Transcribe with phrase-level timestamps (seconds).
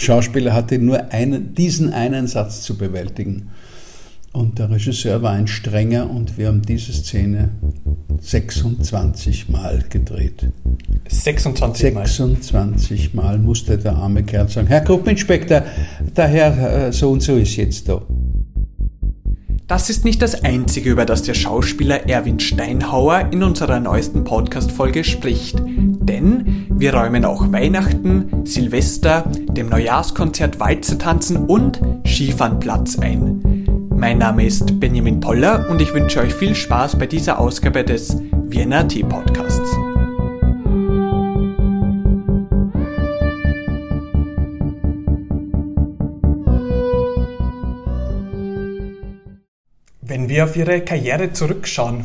[0.00, 3.50] Schauspieler hatte nur einen, diesen einen Satz zu bewältigen.
[4.32, 7.50] Und der Regisseur war ein strenger und wir haben diese Szene
[8.20, 10.48] 26 Mal gedreht.
[11.08, 12.06] 26 Mal?
[12.06, 15.64] 26 Mal musste der arme Kerl sagen, Herr Gruppeninspektor,
[16.16, 18.02] der Herr äh, so und so ist jetzt da.
[19.66, 25.04] Das ist nicht das Einzige, über das der Schauspieler Erwin Steinhauer in unserer neuesten Podcast-Folge
[25.04, 25.62] spricht.
[26.10, 32.58] Denn wir räumen auch Weihnachten, Silvester, dem Neujahrskonzert Walzer tanzen und Skifahren
[33.00, 33.86] ein.
[33.94, 38.16] Mein Name ist Benjamin Poller und ich wünsche euch viel Spaß bei dieser Ausgabe des
[38.48, 39.70] Vienna Tee Podcasts.
[50.00, 52.04] Wenn wir auf Ihre Karriere zurückschauen,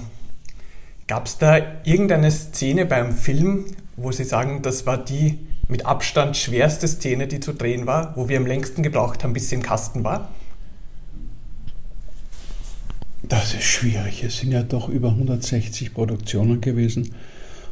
[1.08, 3.66] gab es da irgendeine Szene beim Film,
[3.98, 8.30] wo Sie sagen, das war die mit Abstand schwerste Szene, die zu drehen war, wo
[8.30, 10.30] wir am längsten gebraucht haben, bis sie im Kasten war?
[13.24, 14.24] Das ist schwierig.
[14.24, 17.16] Es sind ja doch über 160 Produktionen gewesen.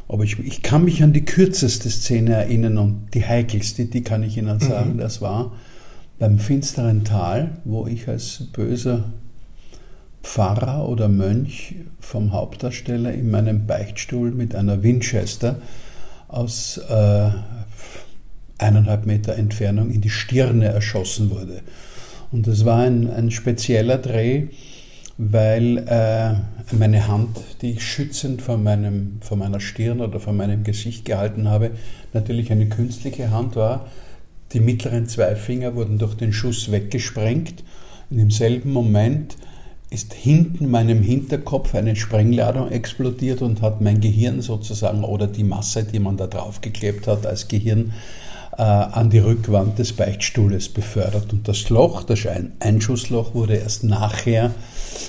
[0.08, 4.22] Aber ich, ich kann mich an die kürzeste Szene erinnern und die heikelste, die kann
[4.22, 4.94] ich Ihnen sagen.
[4.94, 4.98] Mhm.
[4.98, 5.52] Das war
[6.18, 9.04] beim finsteren Tal, wo ich als böser
[10.22, 15.60] Pfarrer oder Mönch vom Hauptdarsteller in meinem Beichtstuhl mit einer Winchester
[16.34, 17.30] aus äh,
[18.58, 21.62] eineinhalb Meter Entfernung in die Stirne erschossen wurde.
[22.32, 24.48] Und das war ein, ein spezieller Dreh
[25.16, 30.64] weil äh, meine Hand, die ich schützend vor, meinem, vor meiner Stirn oder vor meinem
[30.64, 31.70] Gesicht gehalten habe,
[32.12, 33.88] natürlich eine künstliche Hand war.
[34.52, 37.62] Die mittleren zwei Finger wurden durch den Schuss weggesprengt.
[38.10, 39.36] In demselben Moment
[39.94, 45.84] ist hinten meinem Hinterkopf eine Sprengladung explodiert und hat mein Gehirn sozusagen oder die Masse,
[45.84, 47.92] die man da draufgeklebt hat als Gehirn,
[48.58, 51.32] äh, an die Rückwand des Beichtstuhles befördert.
[51.32, 52.26] Und das Loch, das
[52.60, 54.52] Einschussloch, wurde erst nachher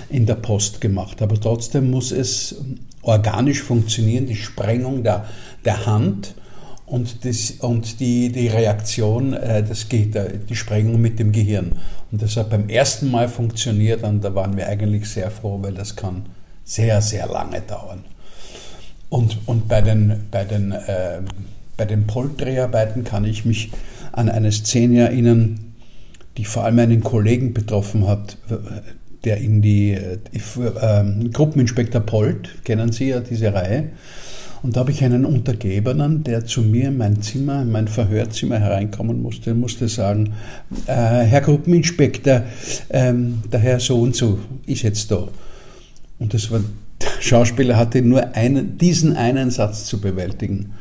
[0.09, 1.22] in der Post gemacht.
[1.22, 2.56] Aber trotzdem muss es
[3.01, 5.25] organisch funktionieren, die Sprengung der,
[5.66, 6.35] der Hand
[6.85, 10.18] und, das, und die, die Reaktion, äh, das geht,
[10.50, 11.73] die Sprengung mit dem Gehirn.
[12.12, 15.74] Und das hat beim ersten Mal funktioniert und da waren wir eigentlich sehr froh, weil
[15.74, 16.25] das kann
[16.63, 18.03] sehr, sehr lange dauern.
[19.09, 21.22] Und, und bei den, bei den, äh,
[21.78, 23.72] bei den Poltdreharbeiten kann ich mich
[24.12, 25.74] an eine Szene erinnern,
[26.38, 28.38] die vor allem einen Kollegen betroffen hat,
[29.25, 33.90] der in die äh, äh, Gruppeninspektor Polt, kennen Sie ja diese Reihe,
[34.65, 38.57] und da habe ich einen Untergebenen, der zu mir in mein Zimmer, in mein Verhörzimmer
[38.57, 40.33] hereinkommen musste, musste sagen,
[40.87, 42.41] äh, Herr Gruppeninspektor,
[42.89, 45.27] ähm, der Herr so und so ist jetzt da.
[46.17, 46.61] Und das war,
[46.99, 50.73] der Schauspieler hatte nur einen, diesen einen Satz zu bewältigen.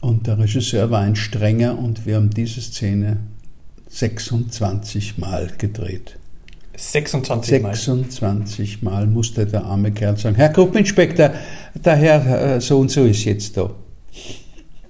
[0.00, 3.16] Und der Regisseur war ein strenger und wir haben diese Szene
[3.88, 6.19] 26 Mal gedreht.
[6.80, 7.74] 26 Mal.
[7.74, 11.30] 26 Mal musste der arme Kerl sagen, Herr Gruppeninspektor,
[11.74, 13.70] der Herr äh, so und so ist jetzt da.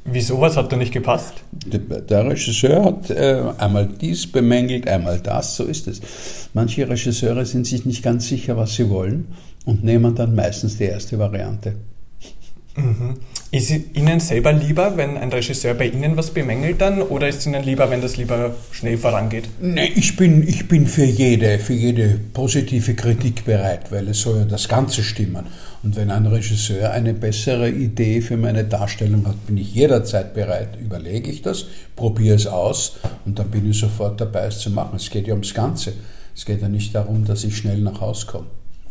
[0.04, 1.34] Wieso, was hat da nicht gepasst?
[1.52, 6.00] Der Regisseur hat äh, einmal dies bemängelt, einmal das, so ist es.
[6.54, 9.28] Manche Regisseure sind sich nicht ganz sicher, was sie wollen
[9.66, 11.74] und nehmen dann meistens die erste Variante.
[12.76, 13.18] Mhm.
[13.52, 17.46] Ist Ihnen selber lieber, wenn ein Regisseur bei Ihnen was bemängelt dann oder ist es
[17.46, 19.48] Ihnen lieber, wenn das lieber schnell vorangeht?
[19.60, 24.38] Nee, ich bin, ich bin für, jede, für jede positive Kritik bereit, weil es soll
[24.38, 25.46] ja das Ganze stimmen.
[25.82, 30.78] Und wenn ein Regisseur eine bessere Idee für meine Darstellung hat, bin ich jederzeit bereit.
[30.80, 34.94] Überlege ich das, probiere es aus und dann bin ich sofort dabei, es zu machen.
[34.94, 35.94] Es geht ja ums Ganze.
[36.36, 38.46] Es geht ja nicht darum, dass ich schnell nach Hause komme.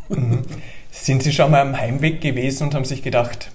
[0.09, 0.41] Mhm.
[0.91, 3.51] Sind Sie schon mal am Heimweg gewesen und haben sich gedacht,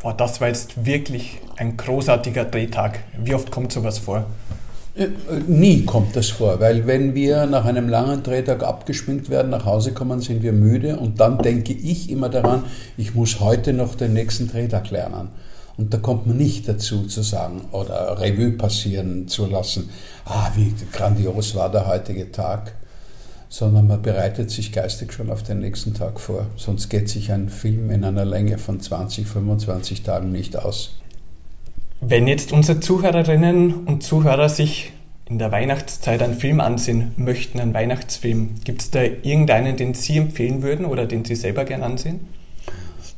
[0.00, 3.00] boah, das war jetzt wirklich ein großartiger Drehtag.
[3.22, 4.26] Wie oft kommt sowas vor?
[4.94, 5.10] Äh, äh,
[5.46, 9.92] nie kommt das vor, weil wenn wir nach einem langen Drehtag abgeschminkt werden, nach Hause
[9.92, 12.64] kommen, sind wir müde und dann denke ich immer daran,
[12.96, 15.28] ich muss heute noch den nächsten Drehtag lernen.
[15.76, 19.90] Und da kommt man nicht dazu zu sagen oder Revue passieren zu lassen,
[20.24, 22.72] ah, wie grandios war der heutige Tag
[23.48, 26.46] sondern man bereitet sich geistig schon auf den nächsten Tag vor.
[26.56, 30.98] Sonst geht sich ein Film in einer Länge von 20, 25 Tagen nicht aus.
[32.00, 34.92] Wenn jetzt unsere Zuhörerinnen und Zuhörer sich
[35.28, 40.16] in der Weihnachtszeit einen Film ansehen möchten, einen Weihnachtsfilm, gibt es da irgendeinen, den Sie
[40.18, 42.20] empfehlen würden oder den Sie selber gern ansehen?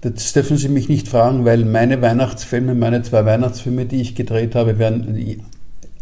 [0.00, 4.54] Das dürfen Sie mich nicht fragen, weil meine Weihnachtsfilme, meine zwei Weihnachtsfilme, die ich gedreht
[4.54, 5.14] habe, werden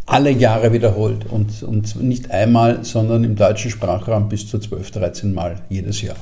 [0.09, 5.33] alle Jahre wiederholt und, und nicht einmal, sondern im deutschen Sprachraum bis zu 12, 13
[5.33, 6.15] Mal jedes Jahr.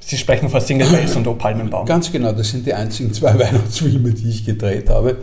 [0.00, 1.84] Sie sprechen von Single Bells und O Palmenbaum.
[1.84, 5.16] Ganz genau, das sind die einzigen zwei Weihnachtsfilme, die ich gedreht habe.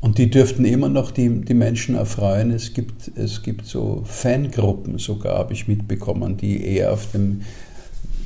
[0.00, 2.50] Und die dürften immer noch die, die Menschen erfreuen.
[2.50, 7.42] Es gibt, es gibt so Fangruppen sogar, habe ich mitbekommen, die eher auf dem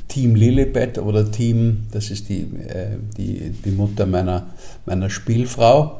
[0.07, 4.47] Team Lilibet oder Team, das ist die, äh, die, die Mutter meiner,
[4.85, 5.99] meiner Spielfrau,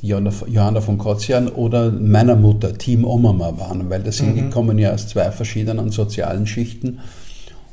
[0.00, 4.36] Johanna von Kotzian, oder meiner Mutter, Team Omama waren, weil das sind, mhm.
[4.36, 7.00] die kommen ja aus zwei verschiedenen sozialen Schichten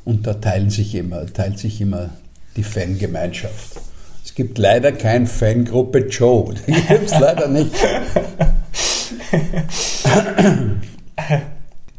[0.04, 2.10] und da teilen sich immer, teilt sich immer
[2.56, 3.80] die Fangemeinschaft.
[4.24, 6.54] Es gibt leider keine Fangruppe Joe.
[6.66, 7.74] Die gibt es leider nicht.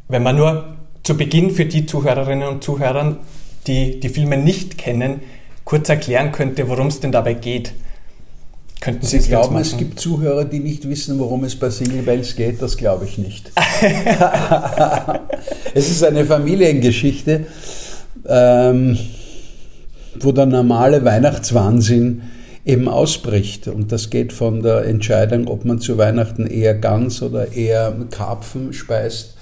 [0.07, 3.17] Wenn man nur zu Beginn für die Zuhörerinnen und Zuhörer,
[3.67, 5.21] die die Filme nicht kennen,
[5.65, 7.73] kurz erklären könnte, worum es denn dabei geht.
[8.83, 12.35] Könnten Sie, Sie glauben, es gibt Zuhörer, die nicht wissen, worum es bei Single Bells
[12.35, 12.61] geht?
[12.61, 13.49] Das glaube ich nicht.
[15.73, 17.45] es ist eine Familiengeschichte.
[18.27, 18.97] Ähm,
[20.19, 22.23] wo der normale Weihnachtswahnsinn
[22.65, 23.69] eben ausbricht.
[23.69, 28.73] Und das geht von der Entscheidung, ob man zu Weihnachten eher Gans oder eher Karpfen
[28.73, 29.37] speist,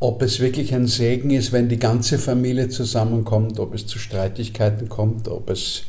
[0.00, 4.88] ob es wirklich ein Segen ist, wenn die ganze Familie zusammenkommt, ob es zu Streitigkeiten
[4.88, 5.82] kommt, ob es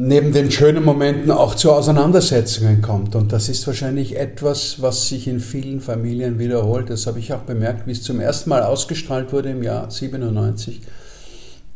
[0.00, 3.16] neben den schönen Momenten auch zu Auseinandersetzungen kommt.
[3.16, 6.88] Und das ist wahrscheinlich etwas, was sich in vielen Familien wiederholt.
[6.88, 10.80] Das habe ich auch bemerkt, wie es zum ersten Mal ausgestrahlt wurde im Jahr 97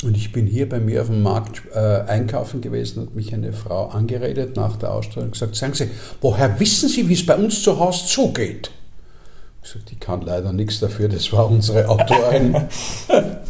[0.03, 3.53] und ich bin hier bei mir auf dem Markt äh, einkaufen gewesen und mich eine
[3.53, 5.91] Frau angeredet nach der Ausstellung und gesagt, sagen Sie,
[6.21, 8.71] woher wissen Sie, wie es bei uns zu Hause zugeht?
[9.63, 12.57] Ich sagte, die kann leider nichts dafür, das war unsere Autorin.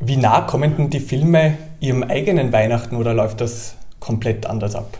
[0.00, 4.98] wie nah kommen denn die Filme Ihrem eigenen Weihnachten oder läuft das komplett anders ab?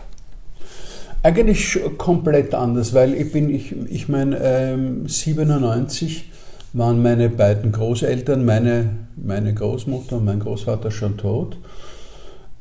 [1.21, 6.31] Eigentlich komplett anders, weil ich bin, ich, ich meine, ähm, 97
[6.71, 11.57] waren meine beiden Großeltern, meine, meine Großmutter und mein Großvater schon tot.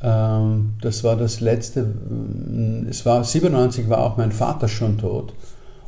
[0.02, 5.32] Ähm, das war das letzte, mm, es war 97 war auch mein Vater schon tot.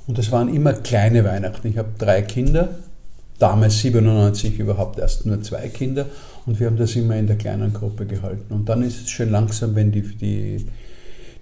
[0.06, 1.68] Und es waren immer kleine Weihnachten.
[1.68, 2.70] Ich habe drei Kinder,
[3.40, 6.06] damals 97 überhaupt erst nur zwei Kinder
[6.46, 8.52] und wir haben das immer in der kleinen Gruppe gehalten.
[8.52, 10.66] Und dann ist es schön langsam, wenn die, die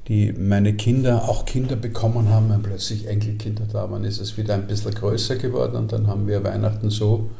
[0.08, 4.54] die meine Kinder auch Kinder bekommen haben, wenn plötzlich Enkelkinder da waren, ist es wieder
[4.54, 7.30] ein bisschen größer geworden und dann haben wir Weihnachten so,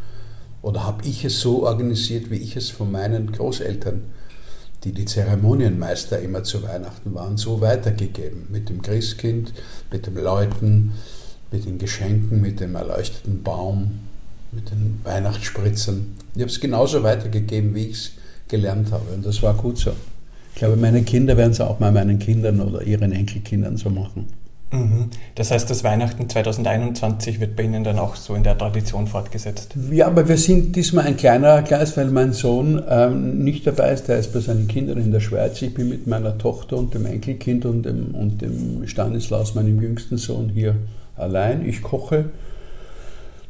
[0.60, 4.02] oder habe ich es so organisiert, wie ich es von meinen Großeltern,
[4.84, 8.48] die die Zeremonienmeister immer zu Weihnachten waren, so weitergegeben.
[8.50, 9.54] Mit dem Christkind,
[9.90, 10.92] mit dem Läuten,
[11.50, 14.07] mit den Geschenken, mit dem erleuchteten Baum,
[14.52, 16.14] mit den Weihnachtsspritzern.
[16.34, 18.10] Ich habe es genauso weitergegeben, wie ich es
[18.48, 19.92] gelernt habe und das war gut so.
[20.54, 24.26] Ich glaube, meine Kinder werden es auch mal meinen Kindern oder ihren Enkelkindern so machen.
[24.72, 25.08] Mhm.
[25.34, 29.74] Das heißt, das Weihnachten 2021 wird bei Ihnen dann auch so in der Tradition fortgesetzt?
[29.90, 34.08] Ja, aber wir sind diesmal ein kleinerer Kreis, weil mein Sohn ähm, nicht dabei ist.
[34.08, 35.62] Der ist bei seinen Kindern in der Schweiz.
[35.62, 40.18] Ich bin mit meiner Tochter und dem Enkelkind und dem, und dem Stanislaus, meinem jüngsten
[40.18, 40.76] Sohn, hier
[41.16, 41.66] allein.
[41.66, 42.26] Ich koche.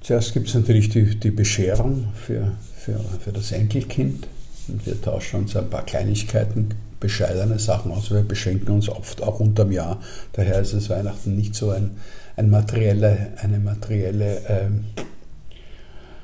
[0.01, 4.27] Zuerst gibt es natürlich die, die Bescherung für, für, für das Enkelkind.
[4.69, 8.11] Und wir tauschen uns ein paar Kleinigkeiten bescheidene Sachen aus.
[8.11, 10.01] Wir beschenken uns oft auch unterm Jahr.
[10.33, 11.93] Daher ist es Weihnachten nicht so ein,
[12.37, 14.85] ein, materielle, eine materielle, ähm,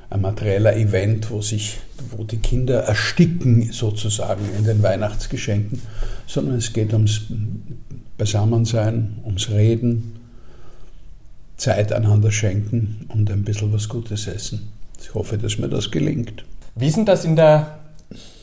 [0.09, 1.79] ein materieller Event, wo, sich,
[2.15, 5.81] wo die Kinder ersticken sozusagen in den Weihnachtsgeschenken,
[6.27, 7.21] sondern es geht ums
[8.17, 10.14] Beisammensein, ums Reden,
[11.57, 14.71] Zeit einander schenken und ein bisschen was Gutes essen.
[15.01, 16.43] Ich hoffe, dass mir das gelingt.
[16.75, 17.79] Wie sind das in der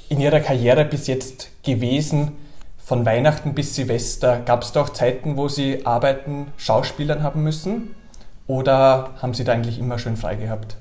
[0.09, 2.33] in Ihrer Karriere bis jetzt gewesen?
[2.79, 7.95] Von Weihnachten bis Silvester, gab es da auch Zeiten, wo Sie arbeiten, Schauspielern haben müssen?
[8.47, 10.77] Oder haben Sie da eigentlich immer schön frei gehabt?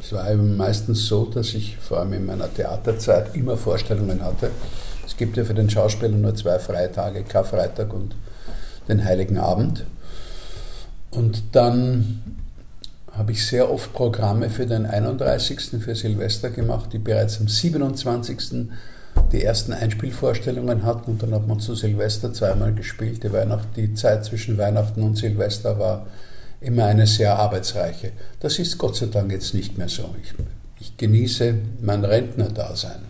[0.00, 4.52] Es war eben meistens so, dass ich vor allem in meiner Theaterzeit immer Vorstellungen hatte.
[5.04, 8.14] Es gibt ja für den Schauspieler nur zwei Freitage, Karfreitag und
[8.88, 9.84] den Heiligen Abend.
[11.16, 12.22] Und dann
[13.12, 15.82] habe ich sehr oft Programme für den 31.
[15.82, 18.68] für Silvester gemacht, die bereits am 27.
[19.32, 23.24] die ersten Einspielvorstellungen hatten und dann hat man zu Silvester zweimal gespielt.
[23.24, 26.06] Die, Weihnacht, die Zeit zwischen Weihnachten und Silvester war
[26.60, 28.12] immer eine sehr arbeitsreiche.
[28.40, 30.14] Das ist Gott sei Dank jetzt nicht mehr so.
[30.22, 30.34] Ich,
[30.80, 33.00] ich genieße mein Rentnerdasein.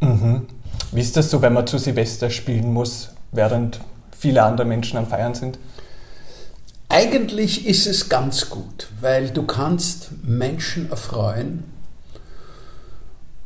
[0.00, 0.46] Mhm.
[0.90, 3.78] Wie ist das so, wenn man zu Silvester spielen muss, während
[4.10, 5.56] viele andere Menschen am Feiern sind?
[6.92, 11.62] Eigentlich ist es ganz gut, weil du kannst Menschen erfreuen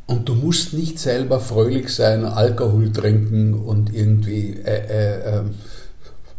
[0.07, 5.51] und du musst nicht selber fröhlich sein, Alkohol trinken und irgendwie äh, äh, ähm,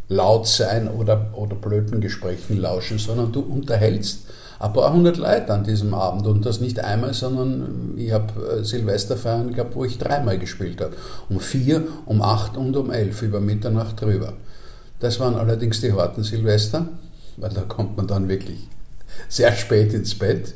[0.08, 4.26] laut sein oder, oder blöden Gesprächen lauschen, sondern du unterhältst
[4.58, 9.52] ein paar hundert Leute an diesem Abend und das nicht einmal, sondern ich habe Silvesterfeiern
[9.52, 10.96] gehabt, wo ich dreimal gespielt habe.
[11.28, 14.32] Um vier, um acht und um elf, über Mitternacht drüber.
[15.00, 16.86] Das waren allerdings die harten Silvester,
[17.36, 18.68] weil da kommt man dann wirklich
[19.28, 20.54] sehr spät ins Bett.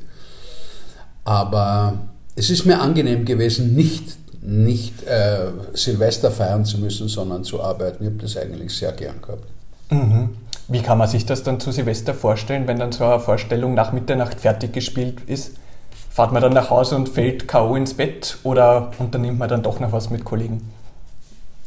[1.24, 1.98] Aber
[2.36, 8.04] es ist mir angenehm gewesen, nicht, nicht äh, Silvester feiern zu müssen, sondern zu arbeiten.
[8.04, 9.44] Ich habe das eigentlich sehr gern gehabt.
[9.90, 10.30] Mhm.
[10.68, 13.92] Wie kann man sich das dann zu Silvester vorstellen, wenn dann so eine Vorstellung nach
[13.92, 15.52] Mitternacht fertig gespielt ist?
[16.10, 17.76] Fahrt man dann nach Hause und fällt K.O.
[17.76, 20.72] ins Bett oder unternimmt man dann doch noch was mit Kollegen?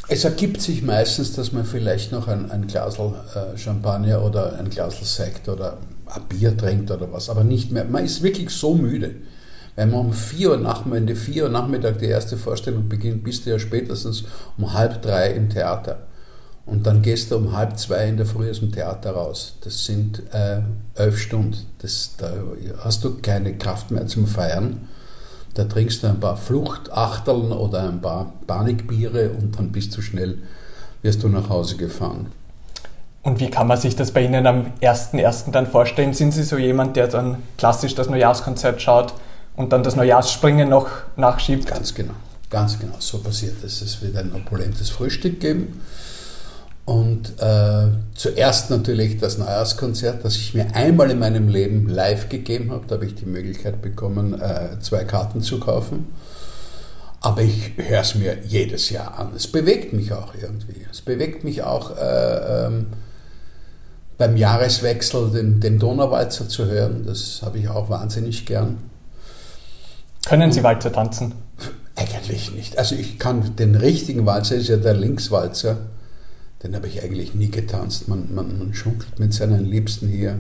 [0.10, 4.70] Es ergibt sich meistens, dass man vielleicht noch ein, ein Glas äh, Champagner oder ein
[4.70, 7.86] Glas Sekt oder ein Bier trinkt oder was, aber nicht mehr.
[7.86, 9.16] Man ist wirklich so müde.
[9.76, 13.52] Wenn man um 4 Uhr Nachmittag, 4 Uhr Nachmittag die erste Vorstellung beginnt, bist du
[13.52, 14.26] ja spätestens
[14.58, 16.06] um halb drei im Theater.
[16.66, 19.56] Und dann gehst du um halb zwei in der Früh aus dem Theater raus.
[19.64, 20.62] Das sind äh,
[20.96, 21.58] elf Stunden.
[21.80, 22.32] Das, da
[22.84, 24.88] hast du keine Kraft mehr zum Feiern.
[25.54, 30.40] Da trinkst du ein paar Fluchtachteln oder ein paar Panikbiere und dann bist du schnell,
[31.04, 32.32] wirst du nach Hause gefahren.
[33.22, 35.52] Und wie kann man sich das bei Ihnen am 1.1.
[35.52, 36.14] dann vorstellen?
[36.14, 39.14] Sind Sie so jemand, der dann klassisch das Neujahrskonzert schaut
[39.56, 41.68] und dann das Neujahrsspringen noch nachschiebt?
[41.68, 42.14] Ganz genau,
[42.50, 43.82] ganz genau, so passiert es.
[43.82, 45.82] Es wird ein opulentes Frühstück geben.
[46.86, 52.72] Und äh, zuerst natürlich das Neujahrskonzert, das ich mir einmal in meinem Leben live gegeben
[52.72, 52.86] habe.
[52.88, 56.08] Da habe ich die Möglichkeit bekommen, äh, zwei Karten zu kaufen.
[57.22, 59.32] Aber ich höre es mir jedes Jahr an.
[59.34, 60.86] Es bewegt mich auch irgendwie.
[60.92, 62.88] Es bewegt mich auch äh, ähm,
[64.18, 67.06] beim Jahreswechsel den, den Donauwalzer zu hören.
[67.06, 68.78] Das habe ich auch wahnsinnig gern.
[70.26, 71.34] Können Sie Walzer tanzen?
[71.96, 72.78] Eigentlich nicht.
[72.78, 75.78] Also ich kann den richtigen Walzer, ist ja der Linkswalzer,
[76.64, 78.08] den habe ich eigentlich nie getanzt.
[78.08, 80.40] Man, man, man schunkelt mit seinen Liebsten hier,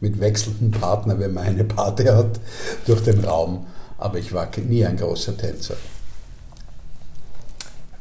[0.00, 2.40] mit wechselnden Partnern, wenn man eine Party hat,
[2.86, 3.66] durch den Raum.
[3.98, 5.74] Aber ich war nie ein großer Tänzer.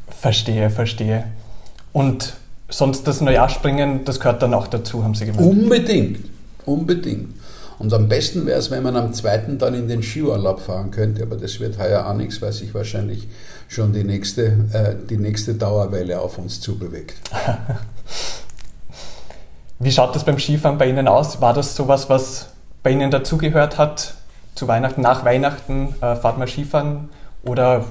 [0.10, 1.26] Verstehe, verstehe.
[1.92, 2.34] Und
[2.70, 5.46] sonst das Neujahrspringen, das gehört dann auch dazu, haben Sie gemeint?
[5.46, 6.20] Unbedingt,
[6.66, 7.30] unbedingt.
[7.80, 11.22] Und am besten wäre es, wenn man am zweiten dann in den Skiurlaub fahren könnte,
[11.24, 13.28] aber das wird heuer auch nichts, weil sich wahrscheinlich
[13.68, 17.16] schon die nächste, äh, die nächste Dauerwelle auf uns zubewegt.
[19.80, 21.40] Wie schaut das beim Skifahren bei Ihnen aus?
[21.40, 22.48] War das sowas, was
[22.82, 24.16] bei Ihnen dazugehört hat?
[24.56, 27.10] Zu Weihnachten, nach Weihnachten äh, fahrt man Skifahren
[27.44, 27.86] oder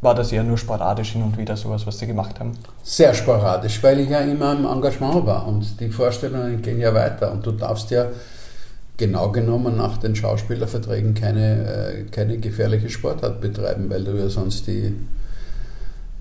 [0.00, 2.52] war das eher nur sporadisch hin und wieder sowas, was Sie gemacht haben?
[2.82, 7.32] Sehr sporadisch, weil ich ja immer im Engagement war und die Vorstellungen gehen ja weiter
[7.32, 8.06] und du darfst ja
[8.96, 14.66] genau genommen nach den Schauspielerverträgen keine, äh, keine gefährliche Sportart betreiben, weil du ja sonst
[14.66, 14.94] die,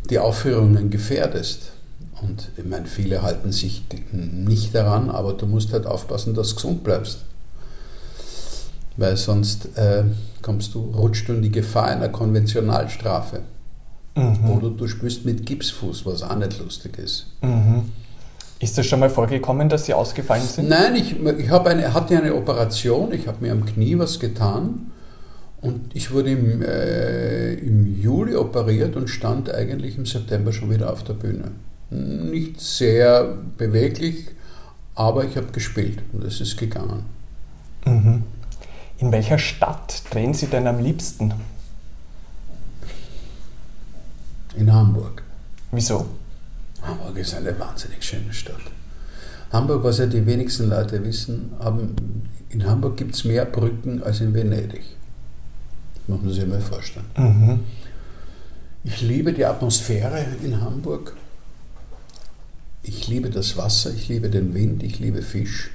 [0.09, 1.71] die Aufführungen gefährdest.
[2.21, 6.55] Und ich meine, viele halten sich nicht daran, aber du musst halt aufpassen, dass du
[6.55, 7.19] gesund bleibst.
[8.97, 10.03] Weil sonst äh,
[10.41, 13.41] kommst du, rutschst du in die Gefahr einer Konventionalstrafe.
[14.15, 14.49] Mhm.
[14.49, 17.27] Oder du spielst mit Gipsfuß, was auch nicht lustig ist.
[17.41, 17.91] Mhm.
[18.65, 20.69] Ist das schon mal vorgekommen, dass Sie ausgefallen sind?
[20.69, 24.91] Nein, ich, ich eine, hatte eine Operation, ich habe mir am Knie was getan
[25.61, 30.91] und ich wurde im, äh, im Juli operiert und stand eigentlich im September schon wieder
[30.91, 31.51] auf der Bühne.
[31.91, 34.29] Nicht sehr beweglich,
[34.95, 37.05] aber ich habe gespielt und es ist gegangen.
[37.85, 38.23] Mhm.
[38.97, 41.35] In welcher Stadt drehen Sie denn am liebsten?
[44.57, 45.21] In Hamburg.
[45.71, 46.07] Wieso?
[46.85, 48.61] Hamburg ist eine wahnsinnig schöne Stadt.
[49.51, 51.95] Hamburg, was ja die wenigsten Leute wissen, haben,
[52.49, 54.83] in Hamburg gibt es mehr Brücken als in Venedig.
[55.95, 57.05] Das muss man sich mal vorstellen.
[57.17, 57.59] Mhm.
[58.83, 61.15] Ich liebe die Atmosphäre in Hamburg.
[62.83, 65.71] Ich liebe das Wasser, ich liebe den Wind, ich liebe Fisch.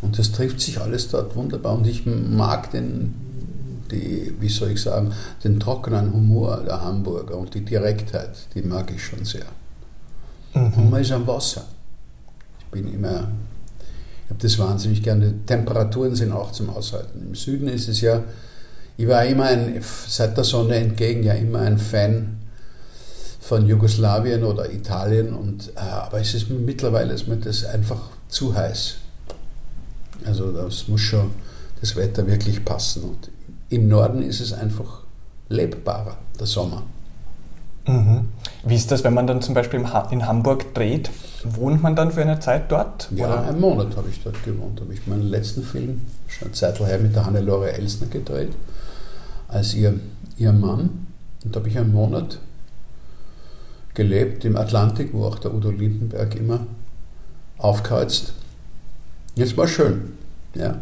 [0.00, 1.74] Und das trifft sich alles dort wunderbar.
[1.74, 3.14] Und ich mag den,
[3.90, 8.92] die, wie soll ich sagen, den trockenen Humor der Hamburger und die Direktheit, die mag
[8.92, 9.46] ich schon sehr.
[10.54, 10.72] Mhm.
[10.74, 11.64] Und man ist am Wasser.
[12.60, 13.28] Ich bin immer,
[14.24, 15.34] ich habe das wahnsinnig gerne.
[15.46, 17.20] Temperaturen sind auch zum Aushalten.
[17.28, 18.22] Im Süden ist es ja,
[18.96, 22.36] ich war immer ein, seit der Sonne entgegen, ja immer ein Fan
[23.40, 25.34] von Jugoslawien oder Italien.
[25.34, 28.96] Und, äh, aber es ist mittlerweile ist mir das einfach zu heiß.
[30.24, 31.30] Also das muss schon
[31.80, 33.04] das Wetter wirklich passen.
[33.04, 33.30] Und
[33.70, 35.02] im Norden ist es einfach
[35.48, 36.82] lebbarer, der Sommer.
[37.90, 38.28] Mhm.
[38.64, 41.10] Wie ist das, wenn man dann zum Beispiel in Hamburg dreht?
[41.44, 43.08] Wohnt man dann für eine Zeit dort?
[43.14, 43.48] Ja, oder?
[43.48, 44.80] einen Monat habe ich dort gewohnt.
[44.80, 48.50] Habe ich meinen letzten Film schon eine Zeit her mit der Hannelore Elsner gedreht,
[49.48, 49.98] als ihr,
[50.36, 51.06] ihr Mann.
[51.44, 52.38] Und da habe ich einen Monat
[53.94, 56.60] gelebt im Atlantik, wo auch der Udo Lindenberg immer
[57.58, 58.34] aufkreuzt.
[59.34, 60.12] Jetzt war schön,
[60.54, 60.80] ja.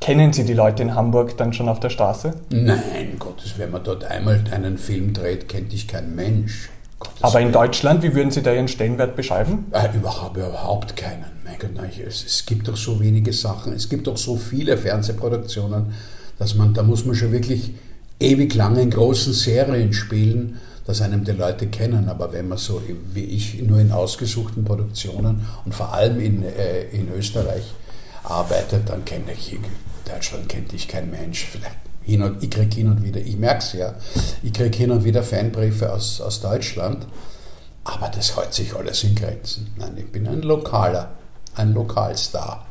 [0.00, 2.32] Kennen Sie die Leute in Hamburg dann schon auf der Straße?
[2.48, 6.70] Nein, Gottes, wenn man dort einmal einen Film dreht, kennt dich kein Mensch.
[6.98, 7.52] Gottes Aber in Willen.
[7.52, 9.66] Deutschland, wie würden Sie da Ihren Stellenwert beschreiben?
[9.72, 11.26] Äh, überhaupt, überhaupt keinen.
[11.44, 14.78] Mein Gott, nein, es, es gibt doch so wenige Sachen, es gibt doch so viele
[14.78, 15.92] Fernsehproduktionen,
[16.38, 17.74] dass man, da muss man schon wirklich
[18.18, 22.08] ewig lang in großen Serien spielen, dass einem die Leute kennen.
[22.08, 22.80] Aber wenn man so
[23.12, 27.64] wie ich nur in ausgesuchten Produktionen und vor allem in, äh, in Österreich
[28.22, 29.58] arbeitet, dann kenne ich
[30.12, 31.46] Deutschland kennt dich kein Mensch.
[31.50, 33.94] Vielleicht hin und, ich kriege hin und wieder, ich merke es ja,
[34.42, 37.06] ich kriege hin und wieder Fanbriefe aus, aus Deutschland,
[37.84, 39.72] aber das hält sich alles in Grenzen.
[39.76, 41.10] Nein, ich bin ein Lokaler,
[41.54, 42.66] ein Lokalstar,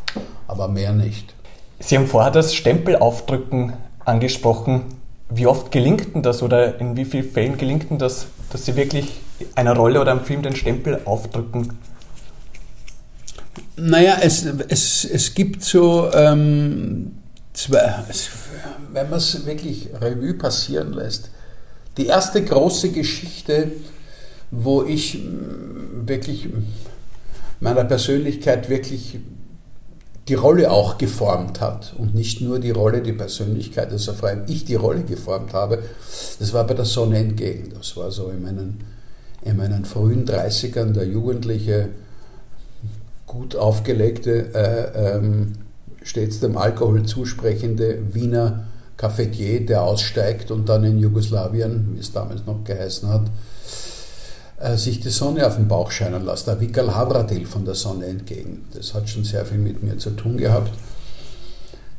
[0.48, 1.34] aber mehr nicht.
[1.80, 4.84] Sie haben vorher das Stempelaufdrücken angesprochen.
[5.30, 8.76] Wie oft gelingt denn das oder in wie vielen Fällen gelingt denn das, dass Sie
[8.76, 9.22] wirklich
[9.56, 11.78] einer Rolle oder einem Film den Stempel aufdrücken?
[13.78, 17.19] Naja, es, es, es gibt so ähm,
[17.60, 18.04] zwei,
[18.94, 21.30] wenn man es wirklich Revue passieren lässt,
[21.98, 23.72] die erste große Geschichte,
[24.52, 26.50] wo ich mm, wirklich
[27.60, 29.20] meiner Persönlichkeit wirklich
[30.30, 34.44] die Rolle auch geformt hat und nicht nur die Rolle, die Persönlichkeit, also vor allem
[34.48, 35.84] ich die Rolle geformt habe,
[36.40, 37.74] das war bei der Sonne entgegen.
[37.76, 38.84] Das war so in meinen,
[39.44, 41.90] in meinen frühen 30ern der jugendliche,
[43.26, 45.54] gut aufgelegte, äh, ähm,
[46.04, 48.66] stets dem Alkohol zusprechende Wiener
[48.98, 53.28] Cafetier, der aussteigt und dann in Jugoslawien, wie es damals noch geheißen hat,
[54.60, 56.48] äh, sich die Sonne auf den Bauch scheinen lässt.
[56.48, 58.66] Der Vikal Havradil von der Sonne entgegen.
[58.74, 60.72] Das hat schon sehr viel mit mir zu tun gehabt.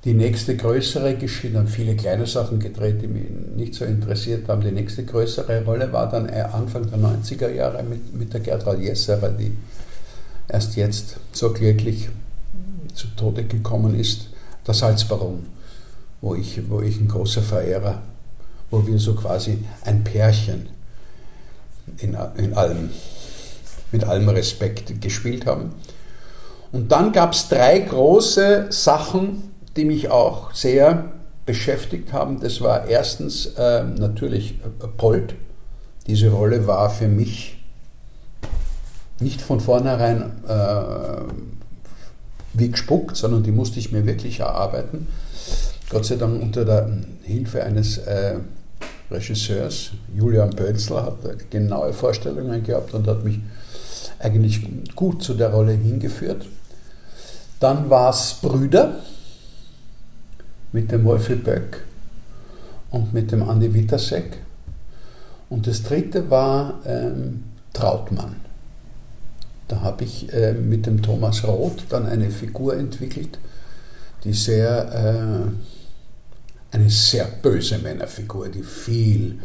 [0.05, 4.63] Die nächste größere Geschichte, haben viele kleine Sachen gedreht, die mich nicht so interessiert haben.
[4.63, 9.31] Die nächste größere Rolle war dann Anfang der 90er Jahre mit, mit der Gertrud Jesserer,
[9.31, 9.57] die
[10.49, 12.09] erst jetzt so kläglich
[12.95, 14.31] zu Tode gekommen ist,
[14.67, 15.47] der Salzbaron,
[16.21, 18.03] wo ich, wo ich ein großer Verehrer,
[18.71, 20.69] wo wir so quasi ein Pärchen
[21.99, 22.91] in, in allem,
[23.93, 25.75] mit allem Respekt gespielt haben.
[26.73, 31.13] Und dann gab es drei große Sachen, die mich auch sehr
[31.47, 32.41] beschäftigt haben.
[32.41, 35.35] Das war erstens äh, natürlich äh, Polt.
[36.07, 37.63] Diese Rolle war für mich
[39.19, 41.60] nicht von vornherein äh,
[42.53, 45.07] wie gespuckt, sondern die musste ich mir wirklich erarbeiten.
[45.89, 46.89] Gott sei Dank unter der
[47.23, 48.37] Hilfe eines äh,
[49.11, 53.41] Regisseurs, Julian Bölzler, hat genaue Vorstellungen gehabt und hat mich
[54.19, 54.61] eigentlich
[54.95, 56.47] gut zu der Rolle hingeführt.
[57.59, 58.97] Dann war es Brüder
[60.73, 61.85] mit dem Wolfi Böck
[62.91, 64.39] und mit dem Andi Wittersek.
[65.49, 68.37] Und das dritte war ähm, Trautmann.
[69.71, 73.39] Da habe ich äh, mit dem Thomas Roth dann eine Figur entwickelt,
[74.25, 75.53] die sehr,
[76.73, 79.39] äh, eine sehr böse Männerfigur, die viel,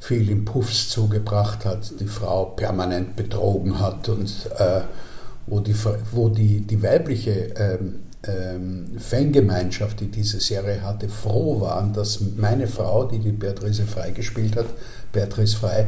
[0.00, 4.80] viel im Puffs zugebracht hat, die Frau permanent betrogen hat und äh,
[5.46, 5.76] wo, die,
[6.10, 12.66] wo die, die weibliche ähm, ähm, Fangemeinschaft, die diese Serie hatte, froh waren, dass meine
[12.66, 14.66] Frau, die die Beatrice Frei gespielt hat,
[15.12, 15.86] Beatrice Frei,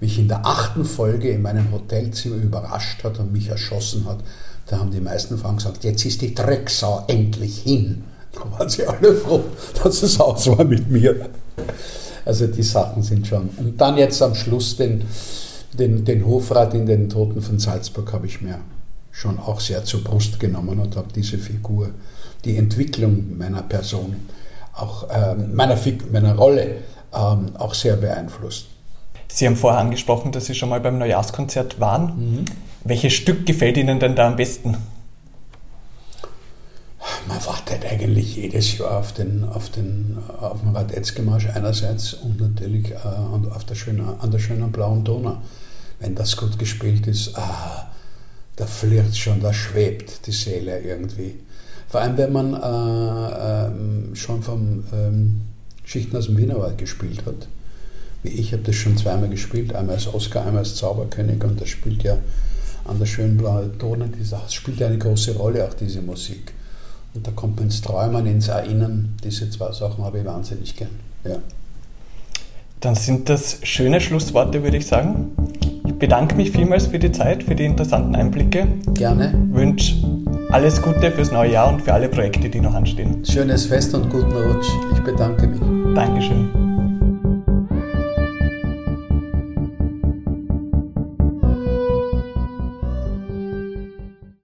[0.00, 4.18] mich in der achten Folge in meinem Hotelzimmer überrascht hat und mich erschossen hat,
[4.66, 8.04] da haben die meisten Frauen gesagt, jetzt ist die Drecksau endlich hin.
[8.32, 9.42] Da waren sie alle froh,
[9.82, 11.28] dass es aus war mit mir.
[12.24, 13.50] Also die Sachen sind schon.
[13.56, 15.02] Und dann jetzt am Schluss den,
[15.76, 18.60] den, den Hofrat in den Toten von Salzburg habe ich mir
[19.10, 21.90] schon auch sehr zur Brust genommen und habe diese Figur,
[22.44, 24.16] die Entwicklung meiner Person,
[24.72, 25.76] auch ähm, meiner,
[26.12, 26.76] meiner Rolle
[27.12, 28.66] ähm, auch sehr beeinflusst.
[29.32, 32.04] Sie haben vorher angesprochen, dass Sie schon mal beim Neujahrskonzert waren.
[32.04, 32.44] Mhm.
[32.84, 34.76] Welches Stück gefällt Ihnen denn da am besten?
[37.28, 42.90] Man wartet eigentlich jedes Jahr auf den, auf den, auf den Radetzky-Marsch einerseits und natürlich
[42.90, 42.96] äh,
[43.50, 45.38] auf der schönen, an der schönen blauen Donau.
[46.00, 47.90] Wenn das gut gespielt ist, ah,
[48.56, 51.36] da flirrt schon, da schwebt die Seele irgendwie.
[51.88, 55.42] Vor allem, wenn man äh, äh, schon vom ähm,
[55.84, 57.46] Schichten aus dem Wienerwald gespielt hat
[58.22, 62.02] ich habe das schon zweimal gespielt, einmal als Oscar, einmal als Zauberkönig und das spielt
[62.02, 62.18] ja
[62.84, 66.52] an der schönen blauen Tone, das spielt ja eine große Rolle, auch diese Musik.
[67.14, 70.90] Und da kommt man ins Träumen, ins Erinnern, diese zwei Sachen habe ich wahnsinnig gern.
[71.24, 71.36] Ja.
[72.80, 75.32] Dann sind das schöne Schlussworte, würde ich sagen.
[75.86, 78.66] Ich bedanke mich vielmals für die Zeit, für die interessanten Einblicke.
[78.94, 79.34] Gerne.
[79.50, 79.96] Wünsche
[80.50, 83.24] alles Gute fürs neue Jahr und für alle Projekte, die noch anstehen.
[83.24, 84.68] Schönes Fest und guten Rutsch.
[84.94, 85.60] Ich bedanke mich.
[85.94, 86.59] Dankeschön.